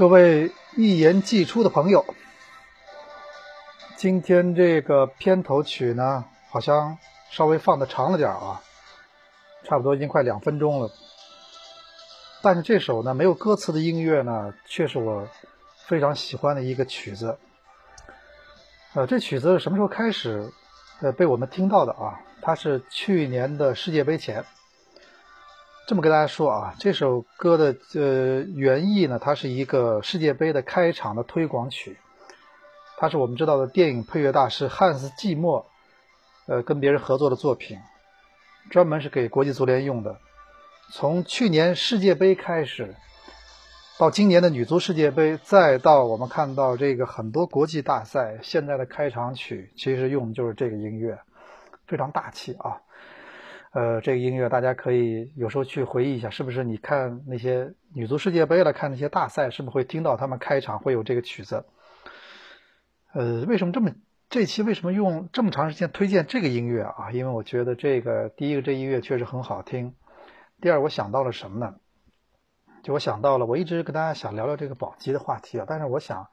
[0.00, 2.06] 各位一言既出的朋友，
[3.98, 6.96] 今天这个片头曲呢，好像
[7.28, 8.62] 稍微放的长了点啊，
[9.62, 10.90] 差不多已经快两分钟了。
[12.40, 15.28] 但是这首呢没有歌词的音乐呢，却是我
[15.84, 17.36] 非常喜欢的一个曲子。
[18.94, 20.50] 呃，这曲子是什么时候开始
[21.02, 22.18] 呃被我们听到的啊？
[22.40, 24.46] 它是去年的世界杯前。
[25.90, 31.98] 这么跟大家说啊，这首歌的呃原意呢，它是一个世界杯的开场的推广曲，
[32.96, 35.66] 它是我们知道的电影配乐大师汉斯季默，
[36.46, 37.80] 呃跟别人合作的作品，
[38.70, 40.16] 专门是给国际足联用的。
[40.92, 42.94] 从去年世界杯开始，
[43.98, 51.18] 到今年的女足世界杯，再到我们看到这个很多国际大赛，现在的开场曲其实用的就是这个音乐，
[51.88, 52.80] 非常大气啊。
[53.72, 56.64] 呃，这个音乐大家可以有时候去回忆一下，是不是？
[56.64, 61.64] 你看那些女足世界杯了，看那些大赛，是不是会听到他们开场会有这个曲子？
[63.12, 63.92] 呃，为什么这么
[64.28, 67.12] 这期为什么用这么长时间推荐这个音乐啊？
[67.12, 69.94] 因为我觉得这个第一个这音乐确实很好听，
[70.60, 71.76] 第二我想到了什么呢？
[72.82, 76.26] 就我想到了，我一直跟大家想聊聊这个保级的话题啊，但是我想，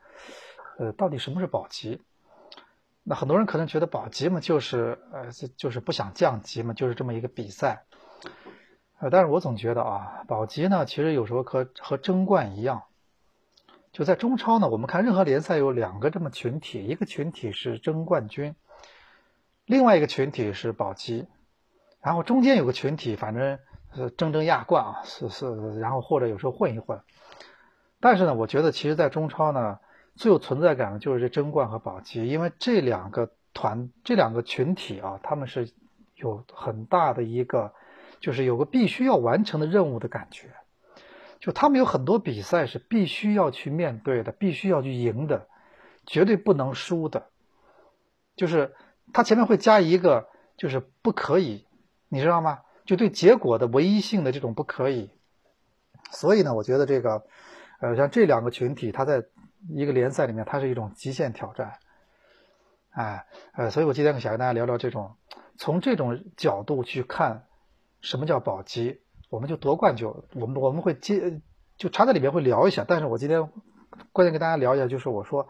[0.80, 2.02] 呃，到底什么是保级？
[3.10, 7.86] 那很多人可能觉得保级嘛，就是呃，就是不想降级嘛，就是这么一个比赛。
[9.00, 12.84] 呃，但是我总觉得啊，保级呢，其实有时候和和争冠一样。
[13.94, 18.56] 就在中超呢，我们看任何联赛有两个这么群体，一个群体是争冠军，
[19.64, 21.28] 另外一个群体是保级，
[22.02, 23.58] 然后中间有个群体，反正
[23.96, 27.00] 是争争亚冠啊，是是，然后或者有时候混一混。
[28.02, 29.80] 但是呢，我觉得其实，在中超呢。
[30.18, 35.72] 最有存在感的就是这争冠和保级，因为这两个团、这两个群体啊，他们是
[36.16, 37.72] 有很大的一个，
[38.20, 40.50] 就是有个必须要完成的任务的感觉。
[41.40, 45.48] 就他们有很多比赛是必须要去面对的，必须要去赢的，
[46.08, 47.28] 绝对不能输的。
[48.36, 48.74] 就是
[49.14, 51.68] 他前面会加一个，就是不可以，
[52.10, 52.62] 你知道吗？
[52.86, 55.12] 就对结果的唯一性的这种不可以。
[56.10, 57.24] 所以呢，我觉得这个，
[57.80, 59.24] 呃，像这两个群体，他在。
[59.70, 61.74] 一个联赛里面，它是一种极限挑战，
[62.92, 65.16] 哎，呃，所以我今天想跟大家聊聊这种，
[65.58, 67.46] 从这种角度去看，
[68.02, 71.42] 什么叫保级，我们就夺冠就，我们我们会接，
[71.78, 72.86] 就插在里面会聊一下。
[72.88, 73.50] 但是我今天
[74.12, 75.48] 关键跟大家聊一下，就是我说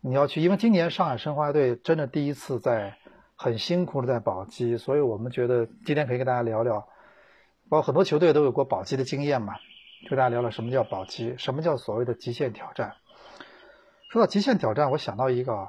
[0.00, 2.96] 你要去，因为今年上海申花队真的第一次在
[3.34, 6.80] 很辛苦的在保级，所以我们觉得今天可以跟大家聊聊，
[7.68, 9.54] 包括很多球队都有过保级的经验嘛，
[10.04, 12.94] 就跟大家聊聊什么叫保级，什么叫所谓的极限挑战。
[14.08, 15.68] 说到极限挑战，我想到一个，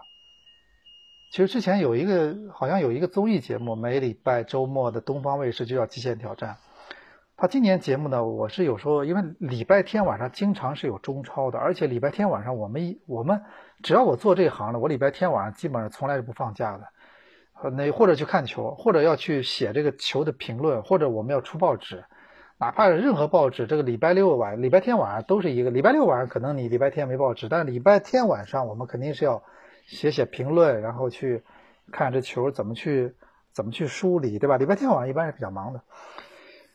[1.31, 6.53] 其实之前有一个好像有一个综艺节目，每礼拜周末的东方卫视就叫《极限挑战》。
[7.35, 13.41] 他今年节目呢，我是有时候因为礼拜天晚上经常是有中超的，而且礼拜天晚上我们一我们
[13.83, 17.69] 只要我做这行的，我礼拜天晚上基本上从来是不放假的。
[17.71, 22.03] 那或者去看球，或者要去写这个球的评论，或者我们要出报纸。
[22.59, 25.69] 哪怕是任何报纸，这个礼拜六晚、礼拜天晚上都是一个。
[25.69, 29.43] 礼拜六晚上可能你礼拜天没报纸，但是礼拜天晚上我们肯定是要
[29.85, 31.43] 写写评论，然后去
[31.91, 33.15] 看这球怎么去
[33.53, 34.57] 怎么去梳理，对吧？
[34.57, 35.81] 礼拜天晚上一般是比较忙的。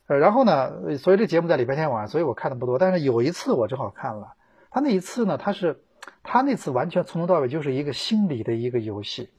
[0.06, 2.78] 呃，然后呢，所以这节目在礼拜天晚上，所以我看的不多。
[2.78, 4.34] 但是有一次我正好看了，
[4.70, 5.82] 他那一次呢，他是
[6.22, 9.30] 他那次完全从头到尾就是一个心理的一个游戏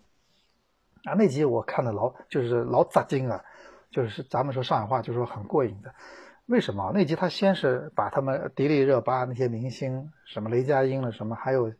[1.05, 1.15] 啊。
[1.17, 3.45] 那集我看的老就是老扎劲啊，
[3.91, 5.93] 就是咱们说上海话就是说很过瘾的。
[6.45, 11.71] 为什么那集他先是把他们迪丽热巴那些明星，什么雷佳音了，什么还有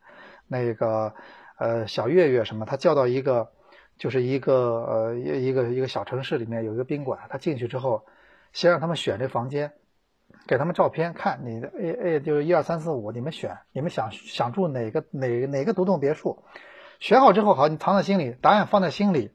[0.48, 1.14] 那个
[1.60, 3.52] 呃小岳岳什么，他叫到一个
[3.98, 8.06] 就是一个呃一一个一个小城市里面有一个宾馆，他进去之后，
[8.54, 9.74] 先让他们选这房间，
[10.48, 16.42] 给他们照片看，你的 A A 就是一二三四五，你们选，你们想想住哪个哪哪个独栋别墅，
[17.00, 19.30] 选好之后好，你藏在心里，答案放在心里，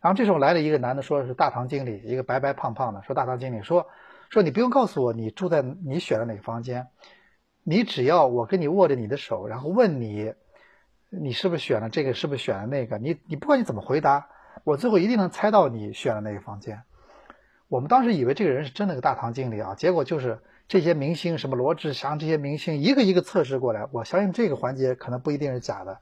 [0.00, 3.88] 然后这时候来了一个男的，说是大堂经理，一个白白胖胖的，说大堂经理说。
[4.32, 6.88] 说你不用告诉我你住在你选的哪个房间，
[7.62, 10.32] 你只要我跟你握着你的手，然后问你，
[11.10, 12.96] 你是不是选了这个，是不是选了那个？
[12.96, 14.26] 你你不管你怎么回答，
[14.64, 16.82] 我最后一定能猜到你选了哪个房间。
[17.68, 23.86] 我们当时以为这个人是真的个大堂经理啊，结果就是这些明星，什么罗志祥这些明星一个一个测试过来。
[23.92, 26.00] 我相信这个环节可能不一定是假的，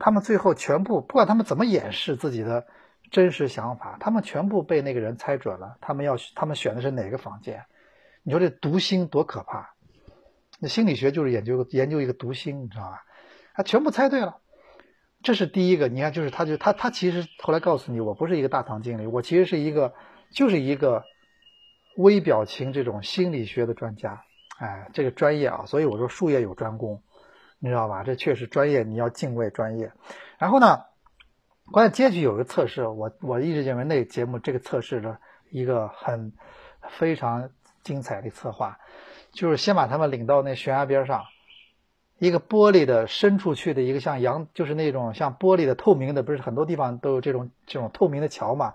[0.00, 2.66] 他们最后全部不管他们怎么掩饰自己的。
[3.10, 5.76] 真实想法，他们全部被那个人猜准了。
[5.80, 7.64] 他们要，他们选的是哪个房间？
[8.22, 9.74] 你说这读心多可怕！
[10.58, 13.04] 那心理学就是研究研究一个读心，你知道吧？
[13.54, 14.38] 他全部猜对了，
[15.22, 15.88] 这是第一个。
[15.88, 19.94] 你看，就是他，就他，他其实后来告诉你，我不是一个大堂经理，我其实是一个，
[20.30, 21.04] 就是一个
[21.96, 24.24] 微表情这种心理学的专家。
[24.58, 27.02] 哎，这个专业啊，所以我说术业有专攻，
[27.58, 28.02] 你知道吧？
[28.04, 29.92] 这确实专业，你要敬畏专业。
[30.38, 30.84] 然后呢，
[31.72, 35.18] 关键结局有个测试，我我一直认为那个节目这个测试的
[35.50, 36.32] 一个很
[36.98, 37.50] 非常
[37.82, 38.78] 精彩的策划，
[39.32, 41.24] 就是先把他们领到那悬崖边上，
[42.18, 48.74] 一个玻璃的伸出去的一个像阳，就是那种像玻璃的透明的，不是很多地方都有这种这种透明的桥嘛？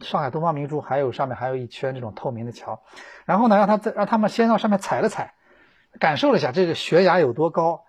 [0.00, 2.82] 上海东方明珠还有上面还有一圈这种透明的桥，
[3.24, 5.34] 然后呢，让他在让他们先到上面踩了踩，
[6.00, 7.84] 感受了一下这个悬崖有多高，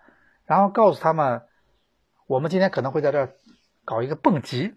[0.45, 1.43] 然后告诉他们，
[2.27, 3.31] 我们今天可能会在这儿
[3.87, 4.73] 搞一个蹦极，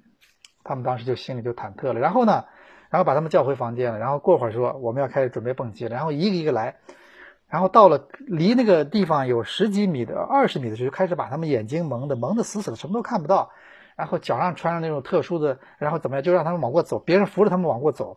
[0.62, 1.98] 他们当时就心里就忐忑了。
[1.98, 2.44] 然后呢，
[2.90, 6.76] 然后把他们叫回房间了，然后过会儿说我们要开始准备蹦极了，然后一个一个来，
[7.48, 13.50] 然后到了离那个地方有十几米的二十米的时候，就开始把他们眼睛蒙的蒙的死死的，什么都看不到。
[13.96, 16.22] 然后脚上穿上那种特殊的，然后怎么样？
[16.22, 18.16] 就让他们往过走，别人扶着他们往过走，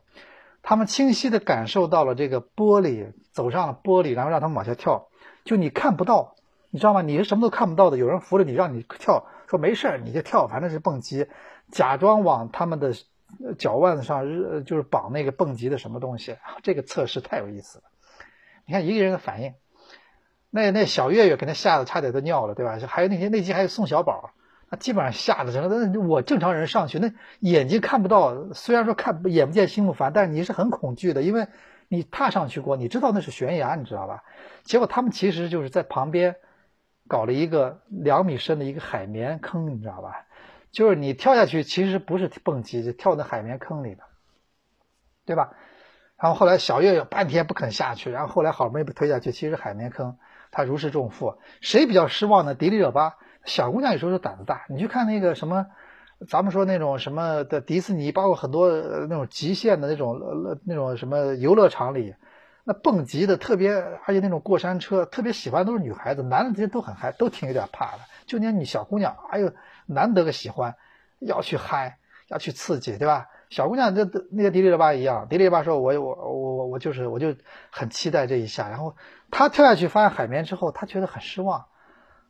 [0.62, 5.08] 他们清晰的感受到了这个玻璃，走上了玻璃，然后让他们往下跳。
[5.44, 6.36] 就你看不到，
[6.70, 7.02] 你知道吗？
[7.02, 11.28] 你是什么都看不到的，有人扶着你，让你跳，说没事儿你就跳，反正是蹦极，
[11.70, 12.94] 假装往他们的
[13.60, 16.38] 脚腕子上就是绑那个蹦极的什么东西。
[16.64, 17.84] 这个测试太有意思了，
[18.66, 19.54] 你看一个人的反应，
[20.50, 22.80] 那那小月月给他吓得差点都尿了，对吧？
[22.88, 24.32] 还有那些那集还有宋小宝。
[24.72, 31.46] 他基本上吓得成了，那我正常人上去，那眼睛看不到，虽然说看眼不见心不烦，但是你是很恐惧的，因为
[31.90, 34.24] 你踏上去过，你知道那是悬崖，你知道吧？
[34.64, 36.38] 结果他们其实就是在旁边
[37.14, 40.26] 搞了一个两米深的一个海绵坑，你知道吧？
[40.72, 44.04] 就是你跳下去，其实不是蹦极，就跳那海绵坑里的，
[45.24, 45.52] 对吧？
[46.18, 50.18] 然后后来小月月半天不肯下去，然后后来好不容易被推下去，其实海绵坑，
[50.50, 51.38] 他如释重负。
[51.62, 52.56] 谁比较失望呢？
[52.56, 53.16] 迪丽热巴。
[53.46, 55.68] 小姑娘有时候是胆子大，你去看那个什么，
[56.28, 58.72] 咱们说那种什么的迪士尼，包括很多
[59.08, 60.20] 那种极限的那种
[60.66, 62.16] 那种什么游乐场里，
[62.64, 68.00] 那蹦极的特别，而且那种过山车特别喜欢都是女孩子，男的这些都很嗨，都挺有点怕的。
[68.26, 69.52] 就连你小姑娘，哎呦，
[69.86, 70.76] 难得个喜欢，
[71.20, 71.98] 要去嗨，
[72.30, 73.28] 要去刺激，对吧？
[73.50, 77.36] 小姑娘这那个迪丽热巴一样，迪丽热巴说，我我我我我就是我就
[77.70, 78.96] 很期待这一下，然后
[79.30, 81.66] 她跳下去发现海绵之后，她觉得很失望。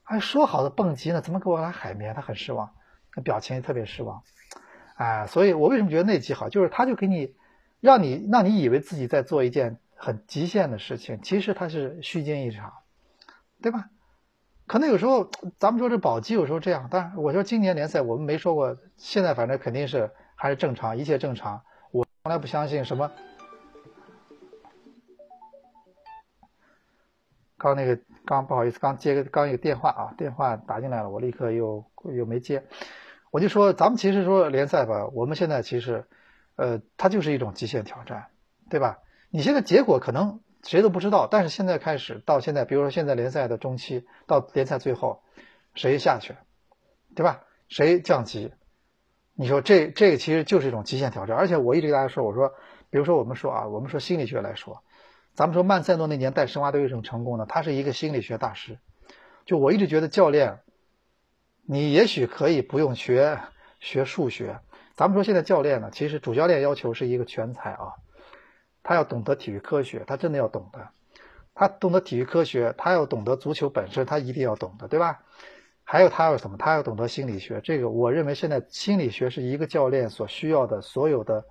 [0.02, 1.22] 还说好的蹦极呢？
[1.22, 2.14] 怎么给我来海绵？
[2.16, 2.72] 她很失望，
[3.16, 4.24] 那表情也特别失望，
[4.96, 6.50] 哎，所以我为什么觉得那集好？
[6.50, 7.36] 就是他就给你，
[7.80, 12.74] 让你让你以为自己在做一件很极限的事情，其实它是虚惊一场，
[13.62, 13.90] 对吧？
[14.68, 21.64] 可能有时候咱们说这保级有时候这样，但是我说今年联赛我们没说过，现在反正肯定是还是正常，一切正常。
[21.92, 23.10] 我从来不相信什么。
[27.58, 32.62] 刚那个刚不好意思，刚接个刚一个电话啊，电话打进来了，我立刻又又没接。
[33.32, 36.06] 我就说，咱们其实说联赛吧，我们现在其实，
[36.58, 38.28] 呃，它就是一种极限挑战，
[38.70, 39.00] 对吧？
[39.36, 45.24] 你现在结果可能谁都不知道，但是现在开始到现在，比如说现在联赛的中期到联赛最后，
[45.74, 46.36] 谁下去，
[47.16, 47.42] 对吧？
[47.68, 48.52] 谁降级？
[49.34, 51.36] 你说这这个其实就是一种极限挑战。
[51.36, 52.54] 而且我一直跟大家说，我说，
[52.92, 54.84] 比如说我们说啊，我们说心理学来说。
[55.34, 57.48] 咱们说曼塞诺那年带申花队为什么成功呢？
[57.50, 58.78] 他是一个心理学大师。
[59.48, 60.60] 就我一直觉得教练，
[61.66, 63.40] 你也许可以不用学
[63.80, 64.60] 学数学。
[64.94, 67.94] 咱们说现在教练呢，其实主教练要求是一个全才啊，
[68.84, 70.90] 他要懂得体育科学，他真的要懂得。
[71.56, 75.24] 他懂得体育科学，他要懂得足球本身，他一定要懂得，对吧？
[75.84, 76.58] 还有他要什么？
[76.58, 77.62] 他要懂得心理学。
[77.64, 81.46] 这个我认为现在心理学是一个教练所需要的所有的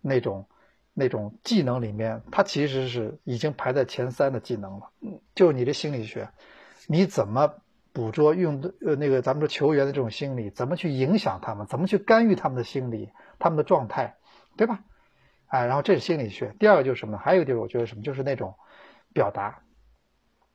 [0.00, 0.46] 那种。
[0.98, 4.90] 那种技能里面，它其实是已经排在前三的技能了。
[5.02, 6.30] 嗯，就是你的心理学，
[6.86, 7.52] 你怎么
[7.92, 14.16] 捕捉用呃那个咱们说球员的这种心理，怎么去影响他们，怎么去干预他们的心理、他们的状态，
[14.56, 14.84] 对吧？
[15.48, 16.54] 哎，然后这是心理学。
[16.58, 17.18] 第二个就是什么呢？
[17.18, 18.02] 还有就是我觉得什么？
[18.02, 18.54] 就是那种
[19.12, 19.60] 表达。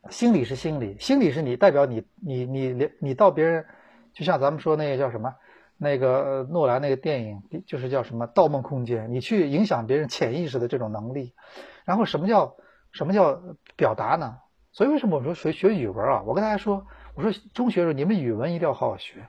[0.09, 3.65] 心理是心理，心理是你代表你你你你到别人，
[4.13, 5.35] 就像咱们说那个叫什么？
[5.77, 11.33] 那个诺兰那个电影就是叫什么《盗梦空间》，你去影响别人潜意识的这种能力。
[11.85, 12.55] 然后什么叫
[12.91, 13.41] 什么叫
[13.75, 14.37] 表达呢？
[14.73, 16.21] 所以为什么我说学学语文啊？
[16.25, 19.27] 我跟大家说，我说中学时候你们语文一定要好好学。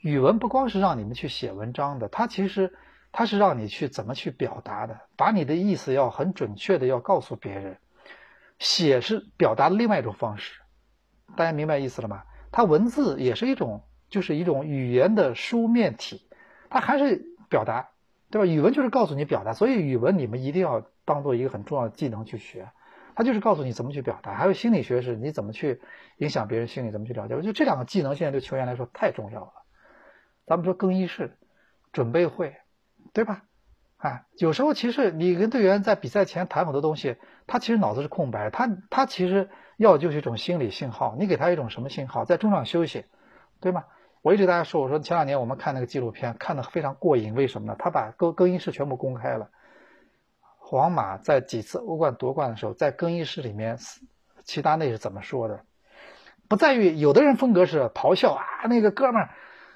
[0.00, 2.74] 语文不光是让你们去写文章的，它其实
[3.14, 7.78] 它是让你去怎么去表达的，把你的意思要很准确的要告诉别人。
[8.58, 10.60] 写是表达的另外一种方式，
[11.36, 12.24] 大家明白意思了吗？
[12.52, 13.82] 它文字也是一种。
[14.10, 16.28] 就是一种语言的书面体，
[16.70, 17.88] 它还是表达，
[18.30, 18.46] 对吧？
[18.46, 22.68] 语文就是告诉你表达，所以语文你们一定要当做一个很重要的技能去学，
[23.16, 24.34] 它就是告诉你怎么去表达。
[24.34, 25.80] 还有心理学是你怎么去
[26.18, 27.34] 影响别人心理，怎么去了解。
[27.34, 29.52] 我觉得这两个技能现在对球员来说太重要了。
[30.46, 31.36] 咱们说更衣室、
[31.90, 32.54] 准备会，
[33.14, 33.44] 对吧？
[33.96, 37.16] 哎，有时候其实你跟队员在比赛前谈很多东西，
[37.46, 41.16] 他其实脑子是空白，他他其实要的就是一种心理信号。
[41.18, 42.26] 你给他一种什么信号？
[42.26, 43.06] 在中场休息，
[43.60, 43.84] 对吗？
[44.20, 47.34] 我一直大家说，我说前两年我们看那个纪录片，看的非常过瘾。
[47.34, 47.76] 为什么呢？
[47.78, 49.48] 他把更更衣室全部公开了。
[50.58, 53.78] 皇马在几次欧冠夺冠的时候，在更衣室里面，
[54.44, 55.60] 齐达内是怎么说的？
[56.48, 59.30] 不在于有的人风格是咆哮啊，那个哥们儿，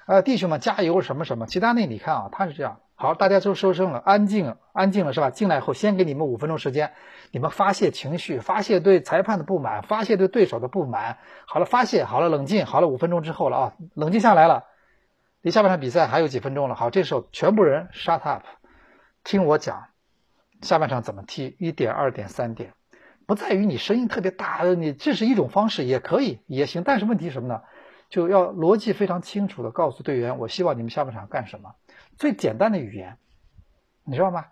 [0.05, 1.47] 呃，弟兄们加油什么什么。
[1.47, 2.79] 齐达内，你看啊，他是这样。
[3.01, 5.29] 好，大家都收声了，安静，安静了是吧？
[5.29, 6.91] 进来后，先给你们五分钟时间，
[7.31, 11.17] 你们发泄情绪，发泄对裁判的不满，发泄对对手的不满。
[11.45, 14.65] 好了，发泄好了，冷静好了，五分钟之后了啊，冷静下来了，
[15.41, 16.75] 离下半场比赛还有几分钟了。
[16.75, 18.43] 好，这时候全部人 shut up，
[19.23, 19.85] 听我讲，
[20.61, 21.55] 下半场怎么踢？
[21.57, 22.73] 一点、二点、三点，
[23.25, 26.83] 不在于你声音特别大，你这是一种方式，也可以也行。
[26.83, 27.61] 但是问题什么呢？
[28.09, 31.75] 就要逻辑非常清楚的告诉队员，我希望你们下半场干什么。
[32.19, 33.17] 最简单的语言，
[34.03, 34.45] 你知道吗？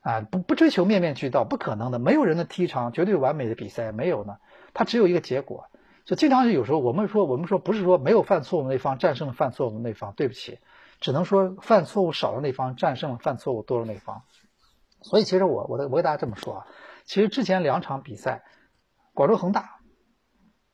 [0.00, 1.98] 啊，不不追求面面俱到，不可能的。
[1.98, 4.38] 没有人能踢场绝对完美的比赛，没有呢。
[4.72, 5.66] 它只有一个结果。
[6.04, 10.60] 就经常是有时候我们说，我们说不是说没有犯错误那方战胜了犯错误那方，对不起，
[11.00, 14.22] 只能说犯错误少的那方战胜了犯错误多的那方。
[15.02, 16.66] 所以其实我我我给大家这么说啊，
[17.04, 18.44] 其实之前两场比赛，
[19.14, 19.79] 广州恒大。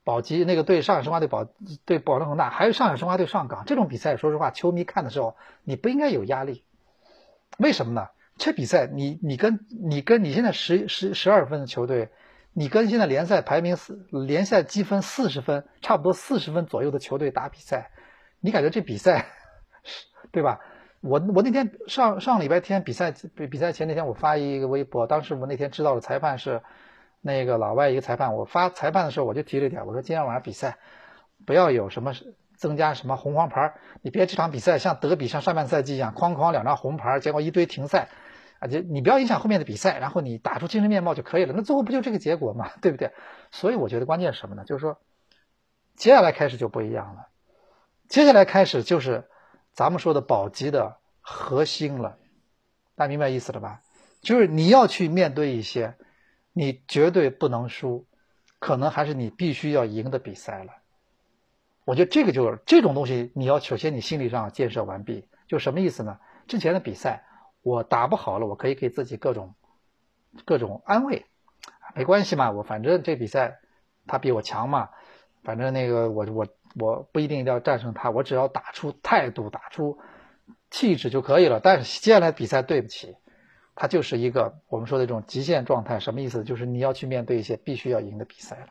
[0.07, 1.49] 保级那个对上海申花队保
[1.85, 5.35] 对广州恒大，还有上海申花队上港这种比赛，说实话，球迷看的时候
[5.65, 6.63] 你不应该有压力，
[7.59, 8.07] 为什么呢？
[8.37, 12.11] 这比赛你你跟你跟你现在十十十二分的球队，
[12.53, 17.91] 你跟现在联赛排名四联赛积分四十分，差不多四十分左右的球队打比赛，
[18.39, 19.27] 你感觉这比赛，
[20.31, 20.61] 对吧？
[21.01, 26.63] 我我那天上上礼拜天比赛比比赛前那天我发一个微博，当时我那天知道的裁判是。
[27.27, 30.79] 那个老外一个裁判，我发裁判的时候我就提了一点，我说今天晚上比赛
[31.45, 32.13] 不要有什么
[32.57, 38.11] 增加什么红黄牌，你别这场比赛像德比像上半赛季一样，哐哐两张红牌，结果一堆停赛，
[38.61, 43.11] 啊，就你不要影响后面的比赛，然后你打出精神面貌就可以了，那最后不就这个结果嘛， 对不对？
[43.51, 44.63] 所以我觉得关键是什么呢？
[44.65, 45.01] 就是说
[45.97, 47.27] 接下来开始就不一样了，
[48.09, 49.25] 接下来开始就是
[49.73, 52.19] 咱们说的保级的核心了，
[52.95, 53.81] 大家明白意思了吧？
[54.23, 55.97] 就是你要去面对一些。
[56.59, 58.07] 你绝对不能输，
[58.59, 60.73] 可能还是你必须要赢的比赛了。
[61.85, 66.19] 我觉得这个就是这种东西，你要首先你心理上建设完毕，就什么意思呢？
[66.49, 67.27] 之前的比赛
[67.61, 69.55] 我打不好了，我可以给自己各种
[70.47, 71.27] 各种安慰，
[71.95, 73.59] 没关系嘛，我反正这比赛
[74.07, 74.89] 他比我强嘛，
[75.45, 76.47] 反正那个我我
[76.81, 79.99] 我不一定要战胜他，我只要打出态度、打出
[80.71, 81.61] 气质就可以了。
[81.61, 83.15] 但是接下来比赛，对不起。
[83.77, 86.43] 它就是一个我们说的这种极限状态，什么意思？
[86.43, 88.67] 就是你要去面对一些必须要赢的比赛了，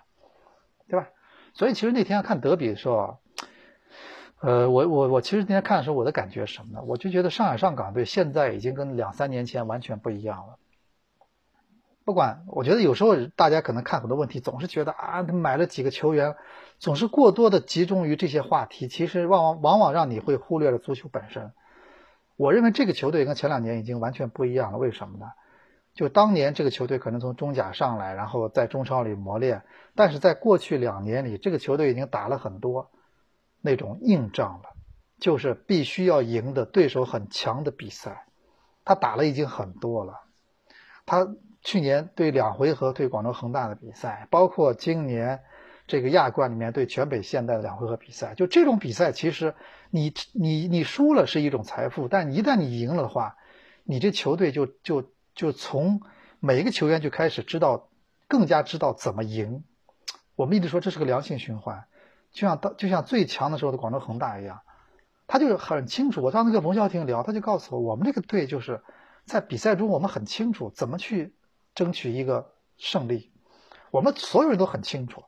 [0.90, 1.08] 对吧？
[1.54, 3.20] 所以其实那天看德比的时候，
[4.42, 6.84] 呃，我我我其实那天看的时候，我的感觉什么呢？
[6.86, 10.58] 我就觉得上海上港队现在已经跟两三年前完全不一样了。
[12.04, 16.36] 不管，我觉得有时候大家可能看很多问题，总是觉得啊，他买了几个球员，
[16.78, 21.52] 总是过多的集中于这些话题，其实往往往往让你会忽略了足球本身。
[22.38, 24.78] 我认为这个球队跟前两年已经完全不一样了。
[24.78, 25.28] 为什么呢？
[25.94, 29.64] 就当年这个球队可能从中甲上来，然后在中超里磨练，
[29.96, 32.92] 但是在过去两年里，这个球队已经打了很多
[33.62, 34.76] 那种硬仗了，
[35.20, 38.26] 就是必须要赢的对手很强的比赛，
[38.84, 40.22] 他打了已经很多了。
[41.06, 41.28] 他
[41.62, 45.42] 去年对两回合对广州恒大的比赛，包括今年。
[45.88, 49.54] 这个亚冠里面对全北现代的两回合比赛，就这种比赛，其实
[49.92, 53.36] 你你你输了是一种财富，但一旦你赢了的话，
[53.84, 56.02] 你这球队就就就从
[56.40, 57.90] 每一个球员就开始知道
[58.28, 59.64] 更加知道怎么赢。
[60.36, 61.86] 我们一直说这是个良性循环，
[62.32, 64.62] 就像当就像最强的时候的广州恒大一样，
[65.28, 66.24] 他就很清楚。
[66.24, 68.82] 我当时跟龙啸庭聊，他就告诉我，我们这个队就是
[69.26, 71.36] 在比赛中我们很清楚怎么去
[71.76, 73.32] 争取一个胜利，
[73.92, 75.24] 我们所有人都很清楚。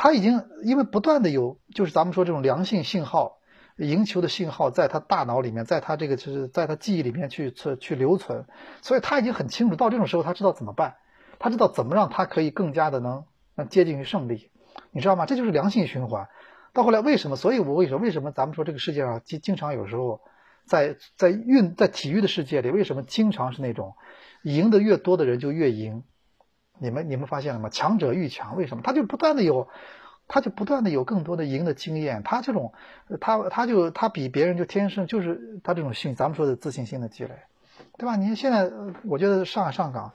[0.00, 3.38] 他已经因为不断的有，就是咱们说这种良性信号，
[3.76, 8.44] 赢球的信号，在他大脑里面，在他这个就是在他记忆里面去去去留存，
[8.80, 10.94] 所以他已经很清楚，到这种时候他知道怎么办，
[11.40, 13.24] 他知道怎么让他可以更加的能
[13.56, 14.52] 能接近于胜利，
[14.92, 15.26] 你知道吗？
[15.26, 16.28] 这就是良性循环。
[16.72, 17.34] 到后来为什么？
[17.34, 20.20] 所以我为什么为什么咱们说这个世界上经经常有时候
[20.64, 23.96] 在在运在体育的世界里，为什么经常是那种
[24.44, 26.04] 赢得越多的人就越赢？
[26.78, 27.68] 你们你们发现了吗？
[27.68, 28.82] 强者愈强，为什么？
[28.82, 29.68] 他就不断的有，
[30.26, 32.22] 他就不断的有更多的赢的经验。
[32.22, 32.72] 他这种，
[33.20, 37.30] 他他就他比别人就天生就是他这种信，咱们说的自信心的积累，
[37.96, 38.16] 对吧？
[38.16, 38.70] 你看现在，
[39.04, 40.12] 我觉得上海上港，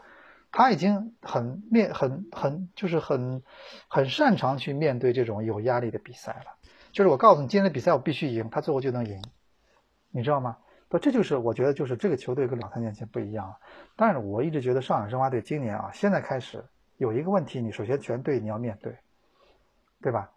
[0.52, 3.44] 他已经很面很很就是很
[3.88, 6.56] 很擅长去面对这种有压力的比赛了。
[6.92, 9.22] 就是我告诉你，今天的比赛我必须赢，他最后就能赢，
[10.12, 10.58] 你知道吗？
[10.94, 13.58] 不，这就是我觉得就是这个球队跟两三年前不一样了。
[13.96, 16.64] 但是我一直觉得上海申花队今年啊，现在开始
[16.98, 18.96] 有一个问题，你首先全队你要面对，
[20.04, 20.30] 对吧？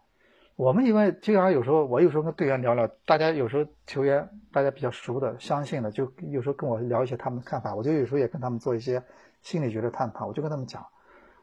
[0.55, 8.99] 我们因为经常有时候我有时候跟队员聊聊，大家有时候球员大家比较熟的、相信的，就有时候跟我聊一些他们的看法，我就有时候也跟他们做一些
[9.43, 10.25] 心理学的探讨。
[10.25, 10.83] 我就跟他们讲，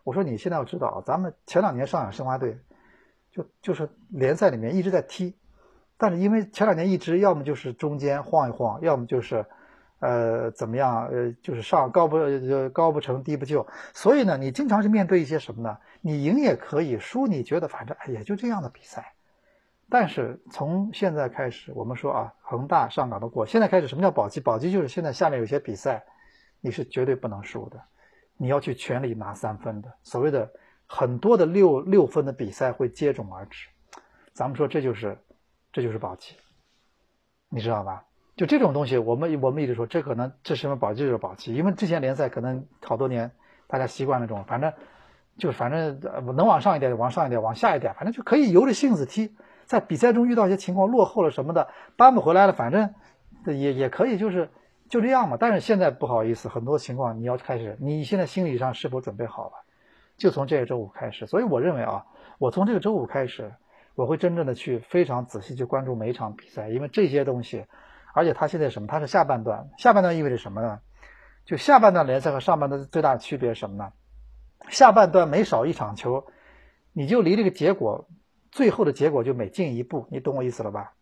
[0.03, 2.59] 我说你现在要知道啊，咱们前两年上海申花队
[3.31, 5.37] 就就是联赛里面一直在踢。
[6.05, 9.43] 但是因为前两年一直要么就是中间晃一晃，要么就是，
[10.01, 11.07] 呃，怎么样？
[11.07, 12.19] 呃，就是上高不
[12.75, 15.79] 高不成低不就，所以呢，你经常是面对一些什么呢？
[16.03, 19.15] 你赢也可以，输你觉得反正也就这样的比赛。
[19.89, 24.41] 但是从现在开始，我们说啊，恒大、上港都过，现在开始什么叫保级？
[24.41, 26.05] 保级就是现在下面有些比赛，
[26.61, 27.81] 你是绝对不能输的，
[28.37, 29.91] 你要去全力拿三分的。
[30.03, 30.53] 所谓的
[30.87, 33.69] 很多的六六分的比赛会接踵而至，
[34.35, 35.17] 咱们说这就是。
[35.75, 36.37] 这就是保级，
[37.49, 38.05] 你知道吧？
[38.37, 43.33] 就这种东西，我们我们一直说，这可能这什么保级就是保级，因为之前联赛可能好多年
[43.67, 44.73] 大家习惯那种，反正
[45.37, 45.99] 就反正
[46.37, 49.35] 能往上一点往上一点，往下一点，反正就可以由着性子踢。
[49.65, 52.95] 在比赛中遇到一些情况落后了什么的，扳不回来了，反正
[53.47, 54.51] 也也可以就是
[54.89, 55.37] 就这样嘛。
[55.41, 59.53] 但是现在不好意思，很多情况你要开始，你现在心理上是否准备好了？
[60.17, 61.27] 就从这个周五开始。
[61.27, 62.07] 所以我认为啊，
[62.39, 63.53] 我从这个周五开始。
[63.95, 67.67] 我会真正的去非常仔细去关注每一场比赛，因为这些东西，
[68.13, 68.89] 而且它现在什么？
[68.89, 70.81] 它是下半段，下半段意味着什么呢？
[71.45, 73.93] 就下半段联赛和上半段最大的区别是什么呢？
[74.69, 76.27] 下半段每少一场球，
[76.93, 78.09] 你就离这个结果
[78.51, 80.95] 最后的结果就每进一步，你懂我意思了吧？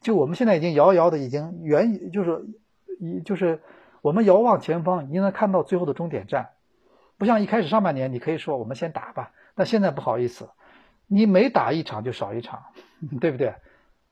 [0.00, 2.44] 就我们现在已经遥遥的已经远，就是
[3.00, 3.62] 一就是
[4.02, 6.50] 我们遥望前方，你能看到最后的终点站，
[7.16, 10.50] 不像一开始上半年，你可以说我们先打吧，但现在不好意思。
[11.08, 12.62] 你每打一场就少一场，
[13.20, 13.52] 对不对？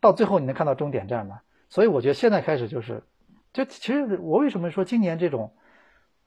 [0.00, 1.40] 到最后你能看到终点站吗？
[1.68, 3.02] 所以我觉得现在开始就是，
[3.52, 5.54] 就其实我为什么说今年这种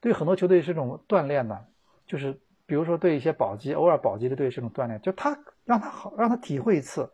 [0.00, 1.58] 对很多球队是这种锻炼呢？
[2.06, 7.10] 就是比如说对一些保级偶尔保级的队这种锻炼，就他让他好让他体会一次，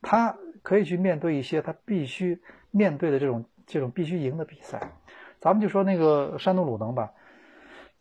[0.00, 4.92] 他可以去面对一些他必须面对的这种这种必须赢的比赛。
[5.40, 7.12] 咱们就说那个山东鲁能吧。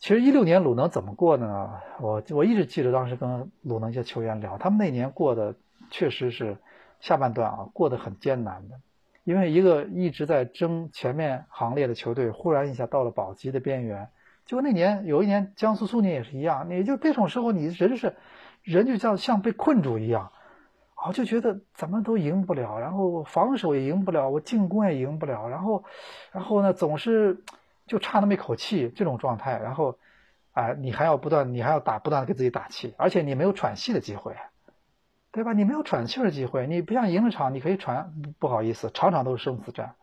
[0.01, 1.69] 其实一六年鲁能怎么过呢？
[1.99, 5.53] 我我一直记得当时跟鲁能一些球员聊，他们那年过的
[5.91, 6.57] 确实是
[6.99, 8.79] 下半段啊，过得很艰难的。
[9.23, 14.09] 因为一个一直在争前面行列的球队，忽然一下到了保级的边缘。
[14.47, 18.15] 就那年有一年江苏苏宁也是一样，你就这种时候你人是
[18.63, 20.31] 人就像像被困住一样，
[20.95, 25.83] 啊就觉得怎么都赢不了，然后防守也赢不了，我进攻也赢不了，然后
[26.31, 27.43] 然后呢总是。
[27.91, 29.97] 就差那么一口气，这种状态，然后，
[30.53, 34.33] 啊，你还要不断，你还要打，不断的给自己打气，而且你没有喘息的机会，
[35.33, 35.51] 对吧？
[35.51, 39.95] 你没有喘气的机会，你不像赢了场，你可以喘，不好意思，场场都是生死战，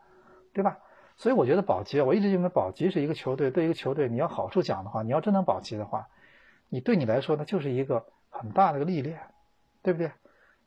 [0.53, 0.77] 对吧？
[1.16, 6.09] 所以我觉得保级，我一直认为保级是一个球队对一个球队，你要好处讲的话，你要真能保级的话，
[6.68, 9.18] 你对你来说，那就是一个很大的个历练，
[9.83, 10.12] 对不对？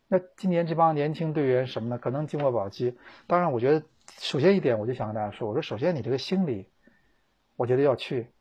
[0.07, 1.99] 那今年这帮年轻队员什么呢？
[1.99, 3.86] 可能经过保级，当然，我觉得
[4.17, 6.67] 首先一点，我就想跟大家说，我说首先你这个心理。
[7.62, 8.32] 我觉得要去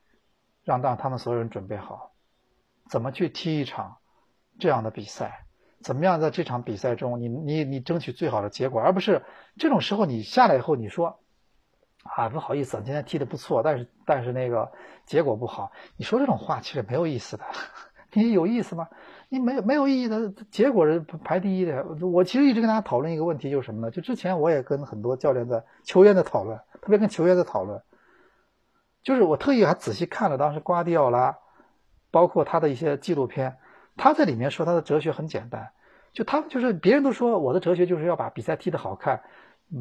[0.64, 2.12] 让让他们所有人准备好，
[2.88, 3.98] 怎么去踢一场
[4.58, 5.44] 这样的比赛，
[5.82, 9.22] 怎么样在这场比赛中你你你争取最好的结果，而不是
[9.58, 11.20] 这种时候你下来以后你说
[12.02, 14.72] 啊不好意思，今天踢的不错，但是但是那个
[15.04, 17.44] 结果不好，你说这种话其实没有意思的，
[18.14, 18.88] 你有意思吗？
[19.28, 21.84] 你没有没有意义的结果是排第一的。
[22.10, 23.90] 我其实一直跟大家讨论一个问题，就是什么呢？
[23.90, 27.78] 就之前我也跟很多教练在球员在讨论，特别跟球员在讨论。
[29.02, 31.38] 就是我特意还仔细看了当时瓜迪奥拉，
[32.10, 33.56] 包括他的一些纪录片，
[33.96, 35.70] 他在里面说他的哲学很简单，
[36.12, 39.22] 就他就是别人都说我的哲学就是要把比赛踢得好看，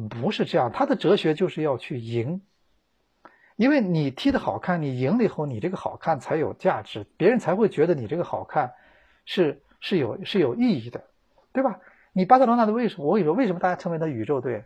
[0.08, 2.40] 不是这样，他的哲学就是要去赢，
[3.56, 8.72] 因为你踢得好看，你赢了以后，你这个好看才有价值，别人才会觉得你这个好看
[9.24, 11.04] 是是有是有意义的，
[11.52, 11.78] 对吧？
[12.12, 14.64] 你巴塞罗那的为什么我跟你说为什么大家称为他宇宙队，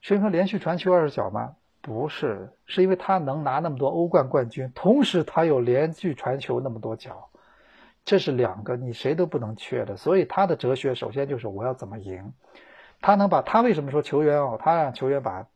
[0.00, 1.56] 是因为连续传球二十脚吗？
[1.82, 7.30] 不是，是因为他能拿那么多欧冠冠军，同时他有连续传球那么多脚，
[8.04, 9.96] 这是两个你谁都不能缺的。
[9.96, 12.32] 所以他的哲学首先就是我要怎么赢。
[13.00, 15.46] 他能把他为什么说球员哦，他让球员把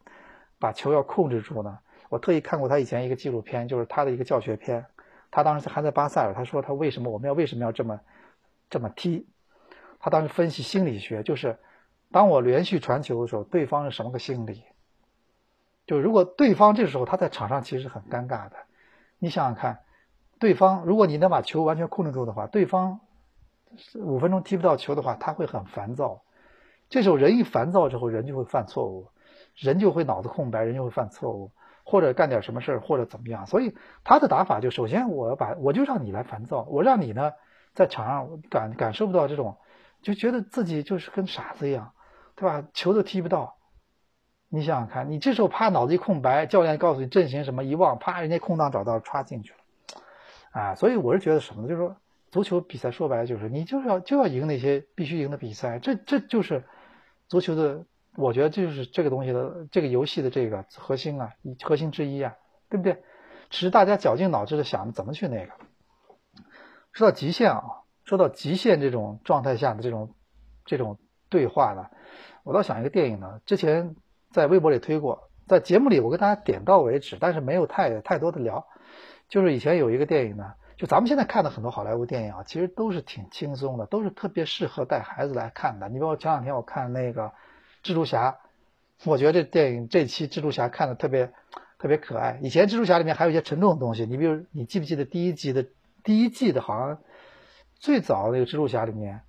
[0.59, 1.79] 把球要控制住呢？
[2.09, 4.87] 我特意看过他以前一个纪录片，就是他的一个教学片。
[5.31, 8.01] 他当时还在巴塞尔，他说他为什么我们要为什么要这么
[8.71, 9.27] 这么踢？
[9.99, 11.59] 他当时分析心理学，就是
[12.13, 14.63] 当我连续传球的时候，对方是什么个心理？
[15.87, 18.57] 就如果对方这时候他在场上其实很尴尬的，
[19.18, 19.81] 你想想看，
[20.38, 23.01] 对方如果你能把球完全控制住的话，对方
[23.94, 26.23] 五分钟踢不到球的话，他会很烦躁。
[26.88, 29.09] 这时候人一烦躁之后，人就会犯错误。
[29.57, 31.53] 人就会脑子空白，人就会犯错误，
[31.85, 33.47] 或者干点什么事儿，或者怎么样。
[33.47, 37.31] 所以他的打法就首先我要把我就让你来烦躁，我让你呢
[37.73, 39.57] 在场上感感受不到这种，
[40.03, 41.92] 就觉得自己就是跟傻子一样，
[42.35, 42.66] 对吧？
[42.75, 43.57] 球都踢不到。
[44.55, 49.59] 你想想看，你这时候啪脑子一空白，教练告诉你阵型什么一忘，啪人家空档找到歘进去了，
[50.53, 51.69] 啊，所以我是觉得什么呢？
[51.69, 51.97] 就是说
[52.31, 56.62] 足球比赛说白了就是你就是要就要赢那些必须赢的比赛，这这就是
[57.27, 61.33] 足球的，我觉得这就是这个东西的这个游戏的这个核心啊，
[61.64, 62.37] 核心之一啊，
[62.71, 63.03] 对不对？
[63.51, 65.53] 只是大家绞尽脑汁的想怎么去那个。
[66.93, 67.62] 说到极限啊，
[68.05, 70.14] 说到极限这种状态下的这种
[70.64, 71.87] 这种对话呢，
[72.45, 73.97] 我倒想一个电影呢，之前。
[74.35, 78.66] 在微博里推过，在节目里我跟大家点到为止，但是没有太太多的聊。
[79.29, 85.88] 就是以前有一个电影呢，就咱们现在看的很多好莱坞电影啊，其实都是挺轻松的，都是特别适合带孩子来看的。
[85.88, 87.31] 你比如前两天我看那个
[87.85, 88.37] 蜘蛛侠，
[89.05, 91.31] 我觉得这电影这期蜘蛛侠看的特别
[91.79, 92.40] 特别可爱。
[92.42, 95.64] 以前蜘蛛侠里面还有一些沉重的东西，你比如你记不记得第一集的
[96.03, 96.99] 第一季的，好像
[97.77, 99.20] 最早那个蜘蛛侠里面。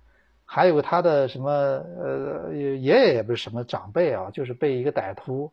[0.48, 5.52] 还有他的什么呃爷爷也不是什么长辈啊，就是被一个歹徒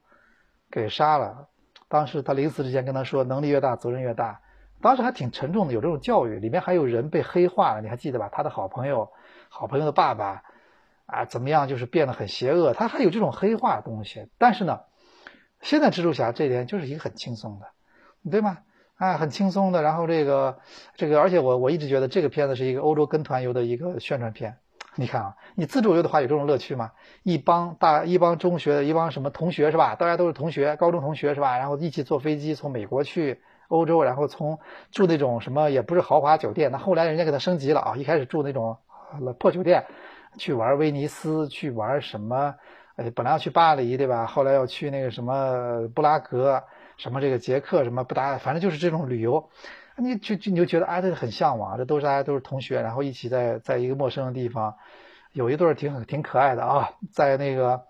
[0.71, 1.49] 给杀了。
[1.89, 4.39] 当时他临死之前跟他说：“能力越大，责任越大。”
[4.81, 6.39] 当时还挺沉重的，有这种教育。
[6.39, 8.29] 里面还有人被黑化了，你还记得吧？
[8.31, 9.09] 他的好朋友，
[9.49, 10.43] 好朋友的爸爸
[11.05, 11.67] 啊，怎么样？
[11.67, 12.73] 就是变得很邪恶。
[12.73, 14.27] 他还有这种黑化的东西。
[14.37, 14.81] 但是呢，
[15.61, 17.67] 现在蜘蛛侠这点就是一个很轻松的，
[18.29, 18.59] 对吗？
[18.95, 19.81] 啊，很轻松的。
[19.81, 20.59] 然后这个
[20.95, 24.57] 这个，而且我我一直觉得这个片子是一个欧洲跟团游的一个宣传片。
[24.95, 26.91] 你看啊，你自助游的话有这种乐趣吗？
[27.23, 29.95] 一帮大一帮中学的一帮什么同学是吧？
[29.95, 31.57] 大家都是同学，高中同学是吧？
[31.57, 34.59] 然后一起坐飞机从美国去欧洲，然后从
[34.91, 38.77] 住那种什么也不是豪华酒店，那后来人家给他升级了啊，一开始住那种
[39.39, 39.83] 破酒店，
[40.37, 42.53] 去玩威尼斯，去玩什么？
[42.95, 44.27] 呃，本来要去巴黎对吧？
[44.27, 46.61] 后来要去那个什么布拉格，
[46.97, 49.49] 什么这个捷克什么布达，反正就是这种旅游。
[49.97, 54.75] 你就就你就觉得哎，这个很向往，这都是大家都是同学，然后一起在在一个陌生的地方，
[55.31, 57.83] 有一对挺挺可爱的啊，在那个，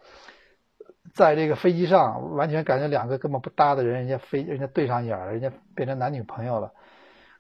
[1.14, 6.74] 在这个飞机上，完全感觉两个根本不搭的人，人家飞人家对上眼了，人家变成男女朋友了，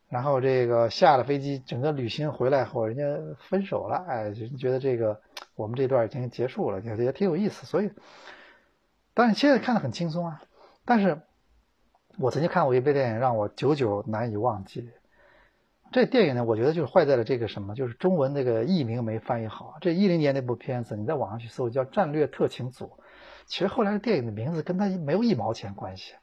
[0.07, 3.03] 然后这个下了飞机，整个旅行回来后，人家
[3.49, 5.19] 分手了，哎，就觉得这个
[5.55, 7.91] 我们这段已经结束了，也也挺有意思，所以，
[9.13, 10.41] 但是现在看的很轻松啊，
[10.85, 11.19] 但是。
[12.17, 14.89] 我曾经看过一部电影，让我久久难以忘记。
[15.91, 19.75] 这电影呢，我觉得就是坏在了这个什么，就是中文那个译名没翻译好。
[19.81, 22.85] 这一零年那部片子，你在网上去搜叫《战略特勤组》，
[23.45, 26.13] 其实后来的电影的名字跟他没有一毛钱关系。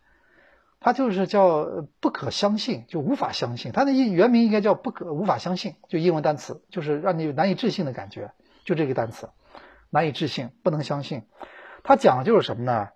[0.81, 3.71] 它就是叫“不可相信”，就无法相信。
[3.71, 8.33] 它的原名应该叫“不可无法相信”，就英文单词，就是让你难以置信的感觉，
[8.65, 9.29] 就这个单词，
[9.91, 11.25] 难以置信，不能相信。
[11.85, 12.89] 它讲的就是什么呢？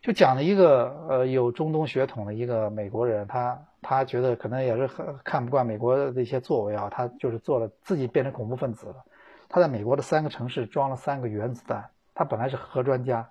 [0.00, 9.04] 就讲了一个呃有中东血统的一个美国人，他他觉得可能也是很看不惯美国的一些作为啊，他就是做了自己变成恐怖分子了。
[9.48, 13.28] 他在美国的三个城市装了三个原子弹，他本来是核专家，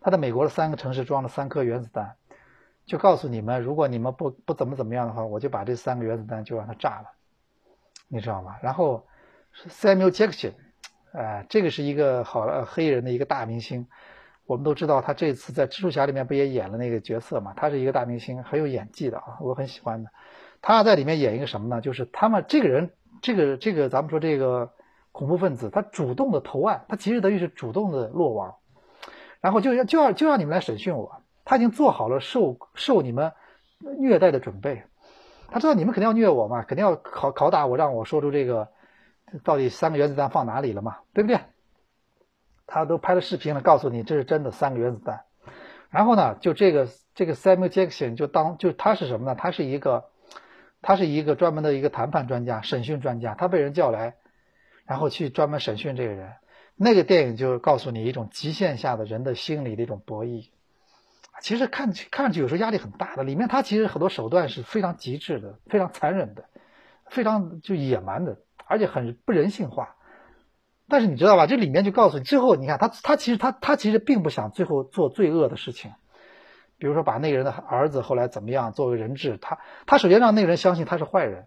[0.00, 2.14] 他在美国的三个城市装了三颗原子弹，
[2.84, 7.10] 就告诉你们，如果你们不不怎么怎么样的话，我就把这三个原子弹就让它炸了，
[8.08, 8.56] 你知道吗？
[8.62, 9.06] 然后
[9.68, 10.52] Samuel Jackson，
[11.12, 13.86] 哎，这个是一个好黑人的一个大明星。
[14.46, 17.54] 我们都知道他这次在蜘蛛侠里面不也演了那个角色嘛？
[17.56, 20.10] 他是一个大明星，很有演技的啊，我很喜欢的。
[20.60, 21.80] 他在里面演一个什么呢？
[21.80, 24.70] 就是他们这个人，这个这个咱们说这个
[25.10, 28.56] 恐怖分子，他主动的投案，他其实等于是主动的落网，
[29.40, 31.22] 然后就要就要就让你们来审讯我。
[31.44, 33.32] 他已经做好了受受你们
[33.98, 34.84] 虐待的准备，
[35.48, 38.68] 他知道你们肯定要虐我嘛，肯定要拷拷打我，让我说出这个
[39.42, 41.40] 到底三个原子弹放哪里了嘛，对不对？
[42.72, 45.24] 他都拍了视频了，告诉你这是真的三个原子弹。
[45.90, 49.34] 然后呢，就这个这个 Samuel Jackson 就当就他是什么呢？
[49.38, 50.04] 他是一个
[50.80, 53.34] 他是一个专门的一个谈判专家、审讯专家。
[53.34, 54.14] 他被人叫来，
[54.86, 56.32] 然后去专门审讯这个人。
[56.74, 60.48] 那个电影就告诉你一种极限下的人的心理的一种博弈。
[61.42, 66.44] 其实看看上去有时候压力很大的，里面他其实很多手段是非常极致的、非常残忍的、
[67.10, 69.94] 非常就野蛮的，而且很不人性化。
[70.92, 71.46] 但是你知道吧？
[71.46, 75.92] 这里面就告诉你，最后你看他，他其实他他其实并不想最后做罪恶的事情，
[76.76, 81.46] 比如说把那个人的儿子后来怎么样作为人质，他他首先让那个人相信他是坏人，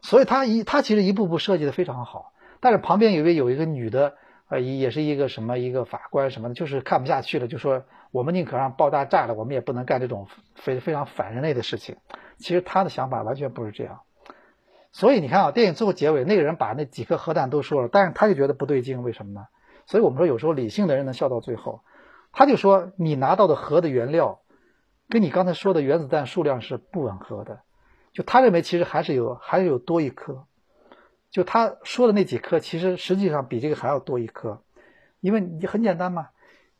[0.00, 2.32] 所以他一他其实一步步设计的非常好。
[2.60, 4.14] 但是旁边有位有一个女的，
[4.48, 11.98] 呃，也是一个什么一个法官什么的，就是看不下去了，就说我们宁可让爆炸炸了，我们也不能干这种非非常反人类的事情。
[12.38, 14.00] 其实他的想法完全不是这样。
[14.96, 19.46] 所以你看啊，电影最后结尾，那个人把那几颗核弹都说了，但是他就觉得不对劲，为什么呢？
[19.84, 21.82] 所以我们说有时候理性的人能笑到最后，
[22.32, 24.40] 他就说你拿到的核的原料，
[25.10, 27.60] 跟你刚才说的原子弹数量是不吻合的。
[28.14, 30.46] 就他认为其实还是有还是有多一颗，
[31.30, 34.62] 就他说的那几颗，其实实际上比这个还要多一颗，
[35.20, 36.30] 因为你很简单嘛，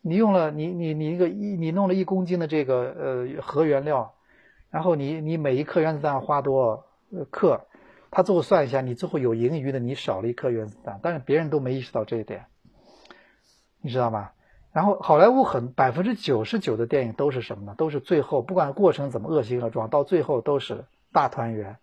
[0.01, 4.15] 你用了你你你一个一你弄了一公斤的这个呃核原料，
[4.71, 7.61] 然后你你每一颗原子弹花多呃克，
[8.11, 12.47] 他最后算一下，你最后有盈余的，你少了一颗原子弹，但是别人都没意识到这一点，
[13.81, 14.31] 你知道吗？
[14.73, 17.75] 然后好莱坞很百分之九十九的电影都是什么呢？
[17.79, 20.85] 都是最后不管过程怎么恶行恶状，到最后都是。
[21.13, 21.79] 大团圆，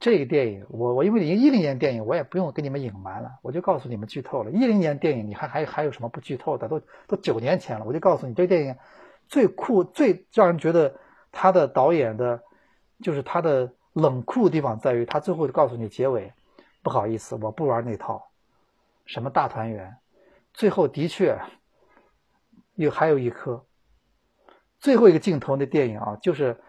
[0.00, 4.50] 这个电影我我因为一一零年电影我也不用跟你们隐瞒了，我就告诉你们剧透了。
[4.50, 6.68] 一零年电影你还还还有什么不剧透的？
[6.68, 8.76] 都都九年前了，我就告诉你，这电影
[9.28, 10.96] 最酷、最让人觉得
[11.32, 12.42] 他的导演的，
[13.02, 16.32] 就是他的冷酷的地方在于，他最后告诉你结尾，
[16.82, 18.28] 不好意思，我不玩那套，
[19.06, 19.96] 什么大团圆，
[20.52, 21.40] 最后的确
[22.74, 23.64] 有还有一颗，
[24.78, 26.60] 最后一个镜头的电影啊，就是。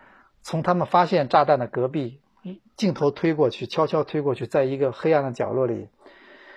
[0.44, 2.22] 从他们发现炸弹的隔壁，
[2.78, 5.90] 镜头推过去，悄悄推过去，在一个黑暗的角落里，